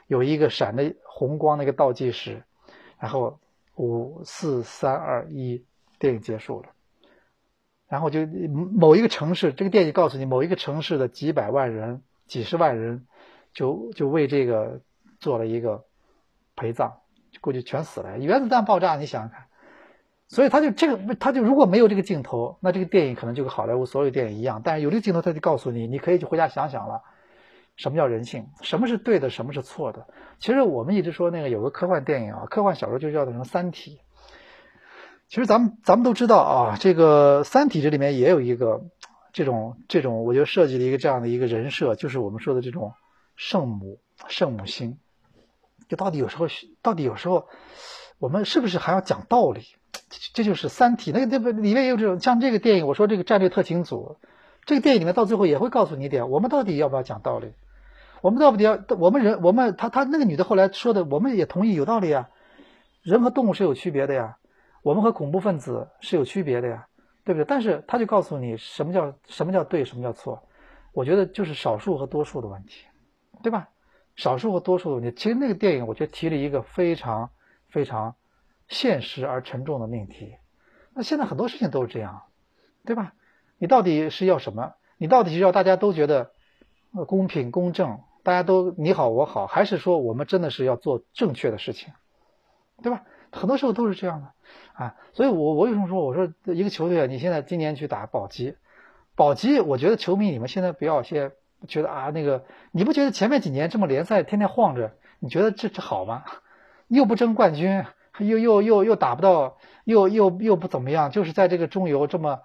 [0.07, 2.45] 有一个闪着红光的一个倒计时，
[3.01, 3.41] 然后
[3.75, 5.65] 五四三二一，
[5.99, 6.69] 电影结束了。
[7.91, 13.05] 然后就某一个城市，这个电影告诉你，某一个城市的几百万人、几十万人，
[13.53, 14.81] 就就为这个
[15.19, 15.85] 做了一个
[16.55, 16.93] 陪葬，
[17.41, 18.17] 估计全死了。
[18.19, 19.47] 原子弹爆炸，你想想看。
[20.29, 24.63] 所以他就这个，他就如果没有这个镜头，那这个电影可能就跟好莱坞所有电影一样。
[24.63, 27.03] 但是有这个镜头，他就告诉你，你可以去回家想想了，
[27.75, 30.07] 什么叫人性，什么是对的，什么是错的。
[30.39, 33.97] 其实我们一直说那个有个科幻电影啊，科幻小说就叫做什么《三体》。
[35.31, 38.83] 其实咱们咱们都知道啊，这个《三体》这里面也有一个
[39.33, 42.95] 这种这种，我觉得设计了一个这样的一个人设，就是我们说的这种
[43.37, 44.99] 圣母圣母心。
[45.89, 46.49] 就到底有时候，
[46.83, 47.47] 到底有时候，
[48.19, 49.63] 我们是不是还要讲道理？
[50.35, 54.17] 这就是《三体》，那个那不里面也有这种像这个电影，我说这个战略特勤组，
[54.67, 57.53] 这个电影里面到最后也会告诉你一点：我们到底要不要讲道理？
[58.21, 62.31] 我们到底要我们人，我们他他那个女的后来说的，我们也同意有道理啊。
[63.03, 64.39] 人和动物是有区别的呀，
[64.83, 66.87] 我们和恐怖分子是有区别的呀，
[67.25, 67.45] 对不对？
[67.45, 70.43] 但是他就告诉你什么叫什么叫对，什么叫错？
[70.93, 72.87] 我觉得就是少数和多数的问题，
[73.43, 73.69] 对吧？
[74.17, 75.13] 少数和多数的问题。
[75.17, 77.31] 其实那个电影我觉得提了一个非常
[77.69, 78.15] 非常。
[78.69, 80.37] 现实而沉重的命题，
[80.95, 82.23] 那现在很多事情都是这样，
[82.85, 83.15] 对吧？
[83.59, 84.75] 你到底是要什么？
[84.97, 86.31] 你到底是要大家都觉得
[87.09, 91.93] 公平公正，大家都你好我好，还是说我们真的是要做正确的事情，
[92.81, 93.03] 对吧？
[93.33, 94.33] 很多时候都是这样的
[94.75, 94.95] 啊。
[95.13, 98.57] 所以我我为什么说我说一个球队啊，你现在今年去打保级，
[99.17, 101.33] 保级，我觉得球迷你们现在不要先
[101.69, 106.25] 觉得啊那个，你不觉得前面几年这么联赛天天晃着，你觉得这这好吗？
[106.89, 107.85] 又不争冠军。
[108.19, 112.41] 又又又又打不到，又又又不怎么样，就是在这个中游这么，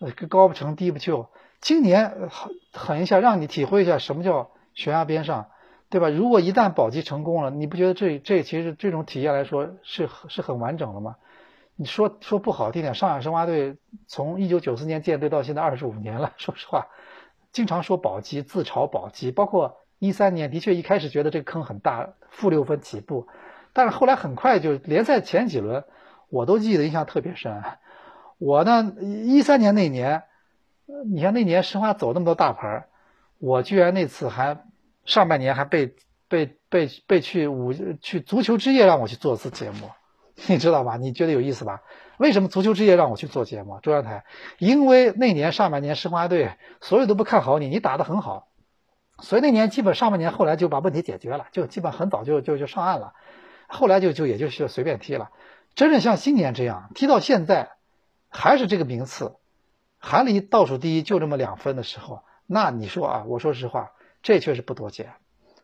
[0.00, 1.28] 呃高不成低不就。
[1.60, 5.48] 今年狠狠一下，让你体会一下什么叫悬崖边上，
[5.90, 6.08] 对吧？
[6.08, 11.16] 如果一旦保级成功了，你不觉得这这其实这种体验来说是是很完整的吗？
[11.80, 13.76] 你说说不好听点，上海申花队
[14.08, 16.88] 从一九九四年建队到现在二十五年了， 说实话，
[17.52, 23.28] 经常说保级，自嘲保级，包括一三年的确一开始觉得这个坑很大，负六分起步。
[23.72, 25.84] 但是后来很快就联赛前几轮，
[26.30, 27.62] 我都记得印象特别深。
[28.38, 30.24] 我呢，一三年那年，
[31.06, 32.86] 你看那年申花走那么多大牌，
[33.38, 34.64] 我居然那次还
[35.04, 35.94] 上半年还被
[36.26, 39.90] 被被被去五去足球之夜让我去做次节目，
[40.46, 40.96] 你知道吧？
[40.96, 41.82] 你觉得有意思吧？
[42.16, 43.80] 为什么足球之夜让我去做节目？
[43.80, 44.24] 中央台，
[44.58, 48.48] 因为那年上半年申花队所有都不看好你，你打得很好，
[49.20, 53.14] 所以那年基本上半年后来就把问题解决了，就基本很早就就就上岸了。
[53.66, 55.30] 后来就就也就随便踢了，
[55.74, 57.70] 真正像今年这样踢到现在，
[58.28, 59.36] 还是这个名次，
[59.98, 63.90] 还离倒数第一就这么两分的时候，那你说啊，我说实话，
[64.22, 65.12] 这确实不多见，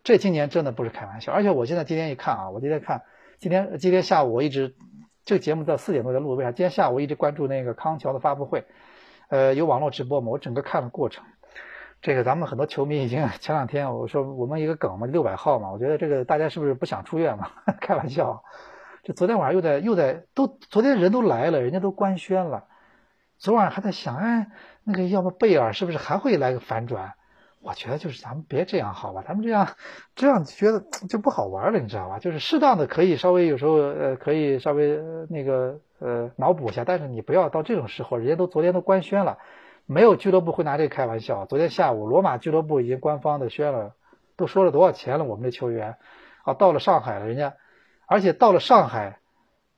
[0.03, 1.33] 这今年真的不是开玩笑。
[1.33, 3.03] 而且我现在今天一看啊，我今天看，
[3.45, 4.75] 今天今天下午我一直
[5.27, 6.51] 这个节目到四点多在录，为啥？
[6.51, 8.65] 今天下午我一直关注那个康桥的发布会，
[9.29, 11.23] 呃，有网络直播嘛，我整个看了过程。
[12.01, 17.51] 这个咱们很多球迷已经前两天我说我们一个梗嘛，六百号嘛，我觉得这个大家是不是不想出院嘛？
[17.83, 18.43] 开玩笑，
[19.03, 22.65] 这昨天晚上又在又在都昨天人都来了，人家都官宣了，
[23.37, 24.53] 昨晚还在想，哎，
[24.85, 27.13] 那个要不贝尔是不是还会来个反转？
[27.65, 29.69] 我觉得就是咱们别这样好吧，咱们这样
[30.15, 32.19] 这样觉得就不好玩了，你知道吧？
[32.19, 35.01] 就是适当的可以稍微有时候呃可以稍微
[35.31, 39.39] 那个呃脑补一下，但是你不要到这种时候，人家都昨天都官宣了。
[39.87, 41.47] 没有俱乐部会拿这个开玩笑。
[41.47, 43.95] 昨天下午，罗马俱乐部已经官方的宣了，
[44.37, 45.25] 都说了多少钱了。
[45.25, 45.97] 我们的球员，
[46.43, 47.55] 啊，到了上海了，人家，
[48.07, 49.21] 而且到了上海，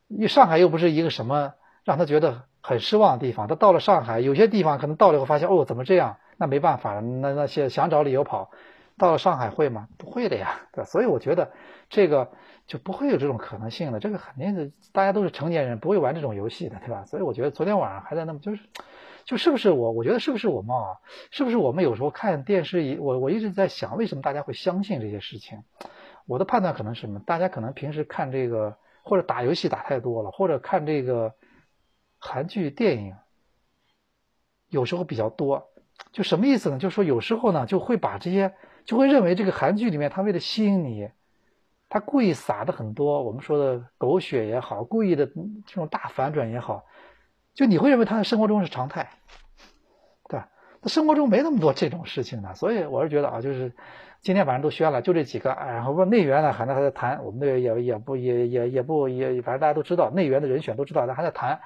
[0.09, 3.47] 因为上海又不是一个什么让他觉得很失望的地方。
[3.47, 6.19] 他到了上海，有些地方可能到了以后发现，哦，怎么这样？
[6.37, 8.51] 那没办法，那那些想找理由跑。
[8.99, 9.89] 到了上海会吗？
[9.99, 10.85] 不会的呀，对吧？
[10.85, 11.53] 所以我觉得
[11.91, 12.33] 这个
[12.67, 14.01] 就不会有这种可能性的。
[14.01, 17.05] 这个肯定是大家都是成年人，不会玩这种游戏的，对吧？
[17.05, 18.63] 所以我觉得昨天晚上还在那么就是，
[19.27, 19.93] 就是不是我？
[19.93, 20.97] 我觉得是不是我们啊？
[21.31, 22.97] 是不是我们有时候看电视？
[22.99, 25.63] 我我一直在想，为什么大家会相信这些事情？
[26.27, 27.21] 我的判断可能是什么？
[27.21, 31.35] 大家可能平时看这个或者打游戏打太多了，或者看这个
[32.19, 33.15] 韩剧电影
[34.71, 35.69] 有时候比较多。
[36.13, 36.79] 就什么意思呢？
[36.79, 38.55] 就是说有时候呢就会把这些。
[38.87, 41.11] 就会认为这个韩剧里面，他为了吸引你，
[41.89, 46.85] 他故意撒的很多我们说的狗血也好，故意的这种大反转也好，
[47.53, 49.11] 就你会认为他的生活中是常态，
[50.29, 50.49] 对吧？
[50.81, 53.73] 他生活中没那么多这种事情的，所以我是觉得啊，就是
[54.21, 61.59] 今天晚上都宣了，就这几个，然后问内援呢，还在还在谈，我们内也也不也也也不也，反正大家都知道内援的人选都知道，他还在谈，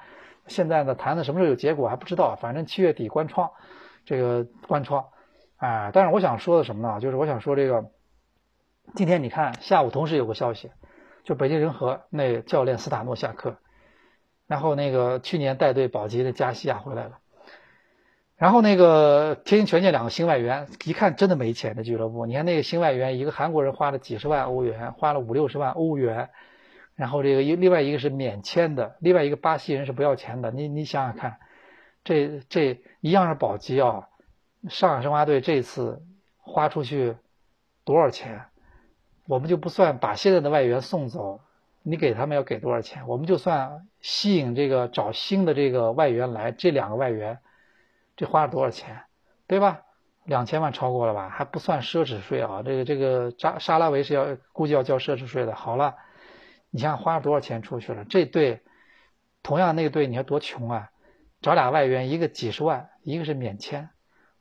[0.47, 3.51] 现在呢谈的什么时候有结果还不知道，反正七月底关窗，
[4.05, 5.05] 这个关窗。
[5.57, 6.99] 哎，但是我想说的什么呢？
[6.99, 7.85] 就是我想说这个，
[8.95, 10.71] 今天你看下午同时有个消息，
[11.23, 13.57] 就北京人和那教练斯塔诺下课，
[14.47, 17.19] 然后那个去年带队保级的加西亚回来了，
[18.37, 22.25] 然后那个天津权健两个新外援，一看真的没钱的俱乐部。
[22.25, 26.31] 你看那个新外援，一个韩国人花了几十万欧元，花了五六十万欧元，
[26.95, 30.49] 然后这个一另外一个是免签的，另外一个巴西人是不要钱的。
[30.49, 31.37] 你你想想看，
[32.03, 34.07] 这这一样是保级啊。
[34.69, 36.03] 上海申花队这次
[36.37, 37.17] 花出去
[37.83, 38.45] 多少钱？
[39.27, 41.41] 我们就不算把现在的外援送走，
[41.83, 43.07] 你给他们要给多少钱？
[43.07, 47.39] 我们就算吸引这个找新的这个外援来，这两个外援
[48.15, 49.03] 这花了多少钱？
[49.47, 49.81] 对吧？
[50.25, 51.29] 两千万超过了吧？
[51.29, 52.61] 还不算奢侈税啊！
[52.63, 55.55] 这个这个扎沙拉维是要估计要交奢侈税的。
[55.55, 55.95] 好了，
[56.69, 58.05] 你想花了多少钱出去了？
[58.05, 58.61] 这队
[59.41, 60.90] 同样那队，你说多穷啊？
[61.41, 63.89] 找俩外援，一个几十万，一个是免签。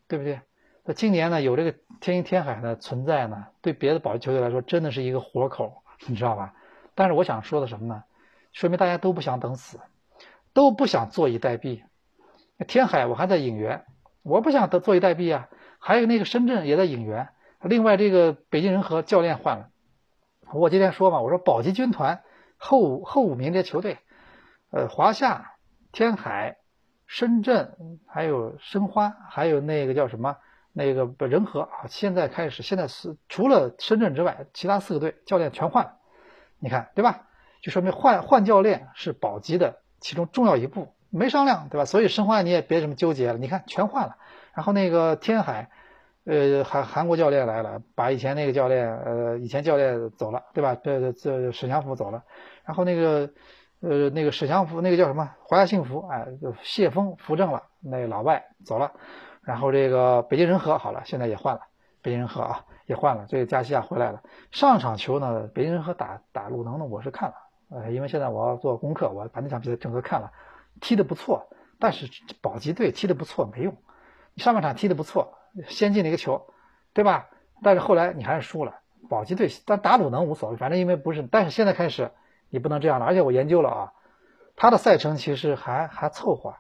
[0.09, 0.41] 对不对？
[0.85, 6.53] 那今年呢，有这个天津天海的存在呢，对别的保级球队来说，真的是一个活口，你知道吧？
[6.97, 8.03] 但是我想说的什么呢？
[8.53, 9.79] 说明大家都不想等死，
[10.53, 11.85] 都不想坐以待毙。
[12.67, 13.85] 天海我还在引援，
[14.25, 15.49] 我不想得坐以待毙啊。
[15.79, 17.29] 还有那个深圳也在引援。
[17.63, 19.69] 另外这个北京人和教练换了。
[20.53, 22.25] 我今天说嘛，我说保级军团
[22.57, 23.99] 后后五名这球队，
[24.73, 25.53] 呃，华夏、
[25.93, 26.57] 天海。
[27.13, 27.75] 深圳
[28.07, 30.37] 还有申花，还有那个叫什么
[30.73, 35.97] 那个仁和啊，现在开始，现在是除了深圳之外，其他四个队教练全换了，
[36.61, 37.27] 你看对吧？
[37.63, 41.85] 就说明换换教练是保级的其中重要一步，没商量对吧？
[41.85, 44.15] 所以申花你也别什么纠结了，你看全换了。
[44.55, 45.69] 然后那个天海，
[46.27, 50.77] 呃，韩韩国教练来了，把以前那个教练，呃，以前教练走了对吧？
[50.77, 52.23] 这这沈祥福走了，
[52.65, 53.31] 然后那个。
[53.81, 58.93] 呃，那个史祥福，那个叫什么华夏幸福，哎，就谢峰扶正了，那老外走了，
[59.43, 61.63] 然后这个北京人和好了，现在也换了，
[62.03, 64.23] 北京人和啊也换了，这个加西亚回来了。
[64.51, 67.35] 上场球呢，北京人和打打鲁能呢，我是看了，
[67.71, 70.31] 呃，因为现在我要做功课，我把那场比赛整个看了，
[70.83, 72.07] 踢得不错，但是
[72.43, 73.75] 保级队踢得不错没用，
[74.37, 75.33] 上半场踢得不错，
[75.69, 76.39] 先进了一个球，
[76.93, 77.31] 对吧？
[77.63, 78.75] 但是后来你还是输了，
[79.09, 82.11] 保级队但打鲁能无所谓，反正因为不是，但是现在开始。
[82.51, 83.93] 你不能这样了，而且我研究了啊，
[84.57, 86.57] 他的赛程其实还还凑合。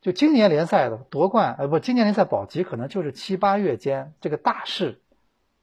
[0.00, 5.00] 就今年联赛的夺冠，呃不，今年联赛保级可能就是七八月间这个大势，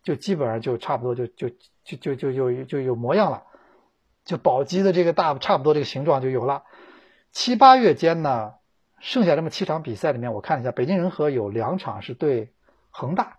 [0.04, 1.50] 就基本上就差不多就就
[1.84, 3.44] 就就就就就有模样了，
[4.26, 6.64] 就保级的这个大差不多这个形状就有了。
[7.32, 8.54] 七八月间呢，
[9.00, 12.54] 剩下这么七场比赛里面，我看了一下，北京人和有两场是对
[12.92, 13.38] 恒大，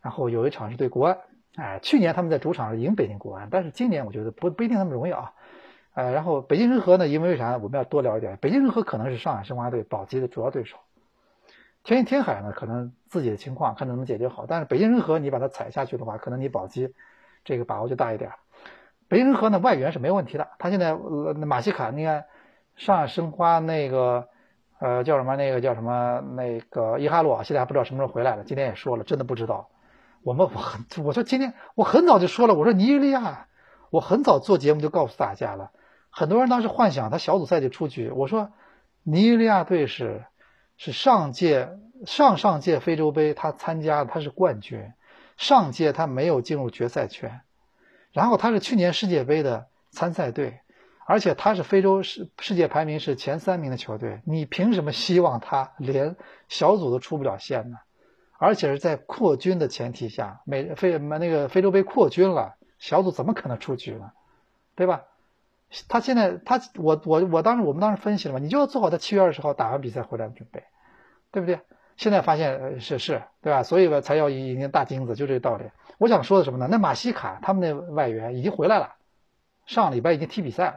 [0.00, 1.18] 然后有一场是对国安。
[1.56, 5.32] 哎，去年他们在主场赢北京国安，但是今年我觉得不不一定那么容易啊。
[5.94, 7.56] 呃，然后北京人和呢，因为为啥？
[7.56, 8.36] 我们要多聊一点。
[8.36, 10.76] 北京人和可能是上海申花队保级的主要对手。
[11.82, 16.92] 天津天海呢，可能自己的情况看能不能解决好，但是北京人和你把它踩下去的话，可能你保级
[17.44, 18.30] 这个把握就大一点。
[19.08, 20.46] 北京人和呢，外援是没问题的。
[20.58, 22.26] 他现在呃马西卡，你看
[22.74, 24.28] 上海申花那个
[24.80, 25.36] 呃叫什么？
[25.36, 26.20] 那个叫什么？
[26.34, 28.44] 那个伊哈洛，现在还不知道什么时候回来了。
[28.44, 29.70] 今天也说了，真的不知道。
[30.26, 33.46] 我们我很我说今天我很早就说了，我说尼日利亚，
[33.90, 35.70] 我很早做节目就告诉大家了，
[36.10, 38.50] 很多人当时幻想他小组赛就出局，我说
[39.04, 40.24] 尼日利亚队是
[40.76, 44.94] 是上届上上届非洲杯他参加他是冠军，
[45.36, 47.42] 上届他没有进入决赛圈，
[48.10, 50.58] 然后他是去年世界杯的参赛队，
[51.06, 56.16] 而且他是非洲世世界排名是前三名的球队，你凭什么希望他连
[56.48, 57.76] 小组都出不了线呢？
[58.38, 64.12] 而且是在扩军的前提下，美非那个非洲杯扩军了，小组怎么可能出局呢？
[64.74, 65.04] 对吧？
[65.88, 70.62] 他现在他我我我当时我们当时分析了嘛，你就要做好在七月二十号打完比赛回来的准备，
[71.32, 71.60] 对不对？
[71.96, 73.62] 现在发现是是，对吧？
[73.62, 75.64] 所以吧才要引进大金子，就这个道理。
[75.98, 76.68] 我想说的什么呢？
[76.70, 78.94] 那马西卡他们那外援已经回来了，
[79.64, 80.76] 上礼拜已经踢比赛了，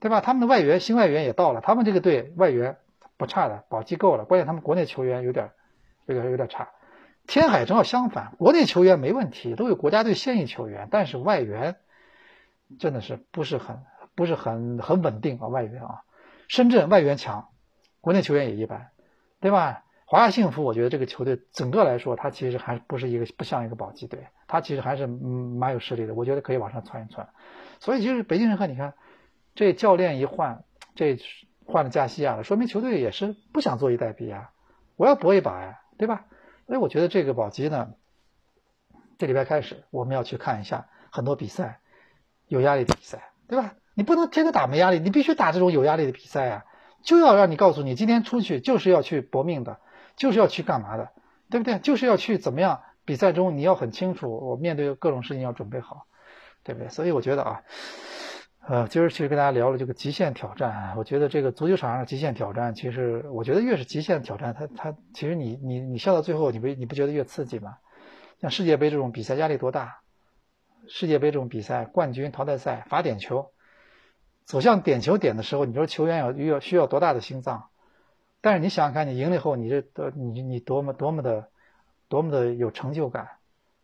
[0.00, 0.20] 对吧？
[0.20, 2.76] 他们的外援新外援也到了，他们这个队外援
[3.16, 4.24] 不差的，保级够了。
[4.24, 5.52] 关键他们国内球员有点
[6.06, 6.68] 这个有点差。
[7.26, 11.76] 天海正好相反，国内球员没问题，都有国家队现役球员，但是外援
[12.78, 13.82] 真的是不是很
[14.14, 16.02] 不是很很稳定啊，外援啊。
[16.48, 17.48] 深圳外援强，
[18.00, 18.90] 国内球员也一般，
[19.40, 19.84] 对吧？
[20.04, 27.26] 华夏幸福，我觉得这个球队整个来说，它其实还不是一个不像一个保级队，它其实还是嗯蛮有实力的，我觉得可以往上窜一窜。
[27.80, 28.92] 所以就是北京人和你看，
[29.54, 31.16] 这教练一换，这
[31.64, 34.50] 换了加西亚了，说明球队也是不想坐以待毙啊，
[34.96, 36.24] 我要搏一把呀，对吧？
[36.66, 37.94] 所以我觉得这个保级呢，
[39.18, 41.78] 这礼拜开始我们要去看一下很多比赛，
[42.48, 43.74] 有压力的比赛，对吧？
[43.94, 46.64] 你不能天天打没压力，你必须打这种有压力的比赛啊，
[47.02, 49.78] 就要让你告诉你，今天出去就是要去搏命的。
[50.14, 51.10] 就是要去干嘛的，
[51.48, 51.78] 对不对？
[51.78, 52.82] 就是要去怎么样？
[53.06, 56.06] 比赛中你要很清楚，我面对各种事情要准备好，
[56.62, 56.90] 对不对？
[56.90, 57.62] 所以我觉得啊，
[58.64, 60.94] 呃，今儿其实跟大家聊了这个极限挑战。
[60.96, 67.78] 我觉得这个足球场上的极限挑战，其实我觉得越是极限挑战，它它其实你你你笑到最后，你不你不觉得越刺激吗？
[68.40, 70.02] 像世界杯这种比赛压力多大？
[70.86, 73.50] 世界杯这种比赛，冠军淘汰赛罚点球，
[74.44, 77.68] 走向点球点的时候，你说球员要要需要多大的心脏？
[78.40, 81.48] 但是你想想看，你赢了以后，你这多你你多么多么的
[82.08, 83.28] 多么的有成就感，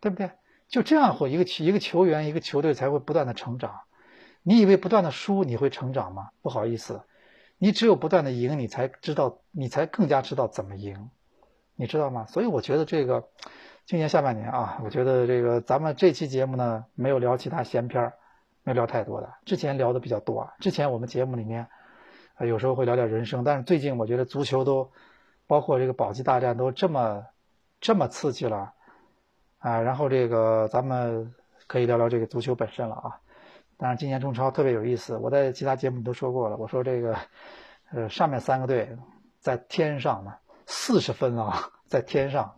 [0.01, 0.31] 对不对？
[0.69, 3.81] 就这样会一个一个球员一个球队才会不断的成长。
[4.43, 6.31] 你以为不断的输你会成长吗？
[6.43, 7.03] 不好意思，
[7.59, 11.11] 你只有不断的赢，你才知道你才更加知道怎么赢，
[11.77, 12.27] 你知道吗？
[12.27, 13.29] 所以我觉得这个
[13.87, 18.15] 今年下半年啊，我觉得这个咱们这期节目呢没有聊其他闲篇儿，
[18.63, 21.67] 没聊太多的，之前聊的比较多啊，之前我们节目里面。
[22.41, 24.93] 有时候会聊聊人生，但是最近我觉得足球都，
[25.49, 27.27] 包括这个保级大战都这么
[27.81, 28.75] 这么刺激了
[29.59, 29.81] 啊！
[29.81, 31.35] 然后这个咱们
[31.67, 33.19] 可以聊聊这个足球本身了啊。
[33.79, 36.57] 当然，今年中超特别有意思，我在其他节目里都说过了。
[36.57, 37.17] 我说这个
[37.93, 38.97] 呃，上面三个队
[39.39, 40.35] 在天上呢，
[40.67, 42.57] 四十分啊，在天上，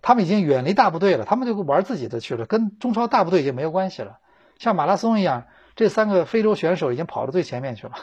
[0.00, 4.20] 他们已经远离大部队了，他们就玩自己的去了，跟中超大部队已经没有关系了。
[4.58, 7.94] 像马拉松一样，这三个非洲选手已经跑到最前面去了。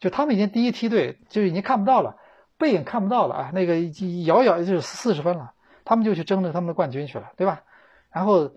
[0.00, 2.16] 就他们已经第一梯队就已经看不到了，
[2.56, 3.78] 背影看不到了啊，那个
[4.24, 5.52] 遥遥就是四十分了，
[5.84, 7.64] 他们就去争着他们的冠军去了，对吧？
[8.10, 8.52] 然后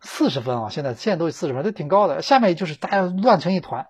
[0.00, 2.22] 四十分啊，现在现在都四十分，都挺高的。
[2.22, 3.86] 下面就是大家乱成一团，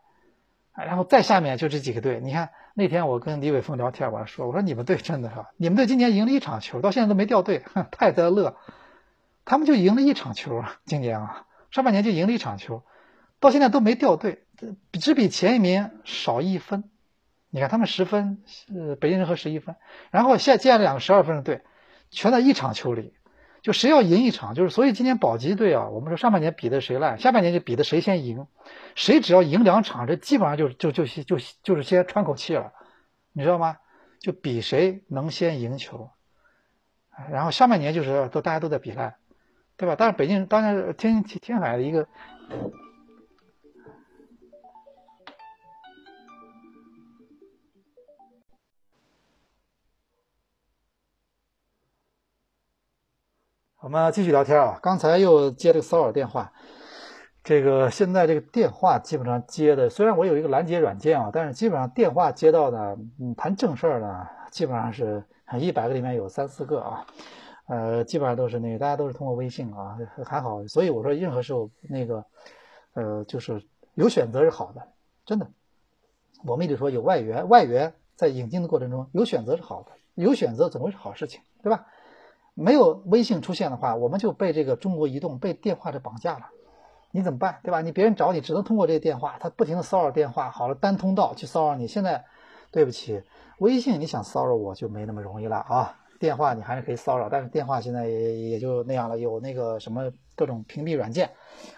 [0.74, 2.20] 然后再下面就这几个队。
[2.20, 8.56] 你看那天我跟李伟峰聊天，我还说我说你们队真的是，你们队今年赢了一场球，到现在都没掉队，哼太得乐。
[9.44, 12.82] 他们就赢了一场球，今年啊，上半年就赢了一场球，
[13.38, 14.44] 到现在都没掉队，
[14.92, 16.84] 只比前一名少一分。
[17.50, 18.42] 你看他们十分，
[18.74, 19.76] 呃，北京人和十一分，
[20.10, 21.62] 然后现接下来两个十二分的队，
[22.10, 23.14] 全在一场球里，
[23.66, 28.46] 就谁要赢一场，就是所以今年保级队啊，我们说上半年比的谁烂，下半年就比的谁先赢，
[28.94, 32.72] 谁只要赢两场，这基本上就就就就就是先喘口气了，
[33.32, 33.78] 你知道吗？
[34.20, 36.10] 就比谁能先赢球，
[37.28, 39.16] 然后下半年就是都大家都在比烂，
[39.76, 39.96] 对吧？
[39.98, 42.06] 但是北京当然天天海的一个。
[53.86, 54.80] 我们继续聊天啊！
[54.82, 56.52] 刚才又接了个骚扰电话，
[57.44, 65.22] 这个现在这个电话基本上接的，虽然我有一个拦截软件啊，但是基本上电话接到的，嗯，谈正事儿呢，基本上是
[65.60, 67.06] 一百个里面有三四个啊，
[67.68, 72.24] 呃，基本上都是那个大家都是通过微信啊，还好，所以我说任何时候那个，
[72.94, 73.62] 呃，就是
[73.94, 74.82] 有选择是好的，
[75.24, 75.48] 真的，
[76.44, 81.86] 我们也得说有外援，外援在引进的过程中有选择是好的，有选择总会是好事情，对吧？
[82.58, 86.46] 没有微信出现的话，我们就被这个中国移动被电话这绑架了，
[87.10, 87.60] 你怎么办？
[87.62, 87.82] 对吧？
[87.82, 91.86] 你别人找你只能通过这个电话，他不停的骚扰电话，好了单通道去骚扰你。
[91.86, 92.24] 现在，
[92.70, 93.22] 对不起，
[93.58, 96.00] 微信你想骚扰我就没那么容易了啊！
[96.18, 101.30] 电话你还是可以骚扰，但是电话现在也也就那样了，有那个什么各种屏蔽软件，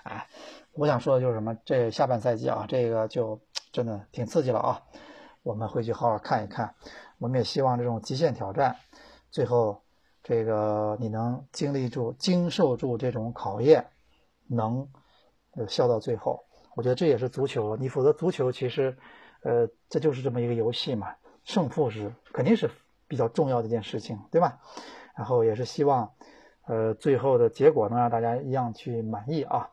[0.05, 0.29] 哎，
[0.74, 1.57] 我想说的就是什么？
[1.64, 3.41] 这下半赛季啊，这个就
[3.72, 4.81] 真的挺刺激了啊！
[5.43, 6.72] 我们回去好好看一看，
[7.18, 8.76] 我们也希望这种极限挑战
[9.33, 9.83] 最后。
[10.29, 13.87] 这个你能经历住、经受住这种考验，
[14.47, 14.87] 能
[15.66, 16.45] 笑到最后，
[16.76, 17.74] 我觉得这也是足球。
[17.79, 18.95] 你否则足球其实，
[19.43, 21.14] 呃，这就是这么一个游戏嘛，
[21.45, 22.70] 胜负是肯定是
[23.07, 24.61] 比较重要的一件事情，对吧？
[25.16, 26.12] 然后也是希望，
[26.66, 29.70] 呃，最后的结果能让大家一样去满意啊。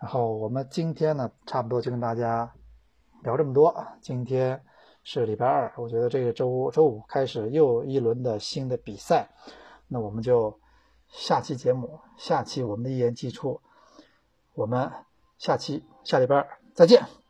[0.00, 2.52] 然后我们今天呢，差不多就跟大家
[3.22, 3.86] 聊这么多。
[4.00, 4.60] 今天
[5.04, 9.28] 是礼拜二，我觉得这个周周五开始又一轮的新的比赛，
[9.88, 10.58] 那我们就
[11.08, 13.60] 下期节目，下期我们的一言既出，
[14.54, 14.90] 我们
[15.38, 17.25] 下期下礼拜再见。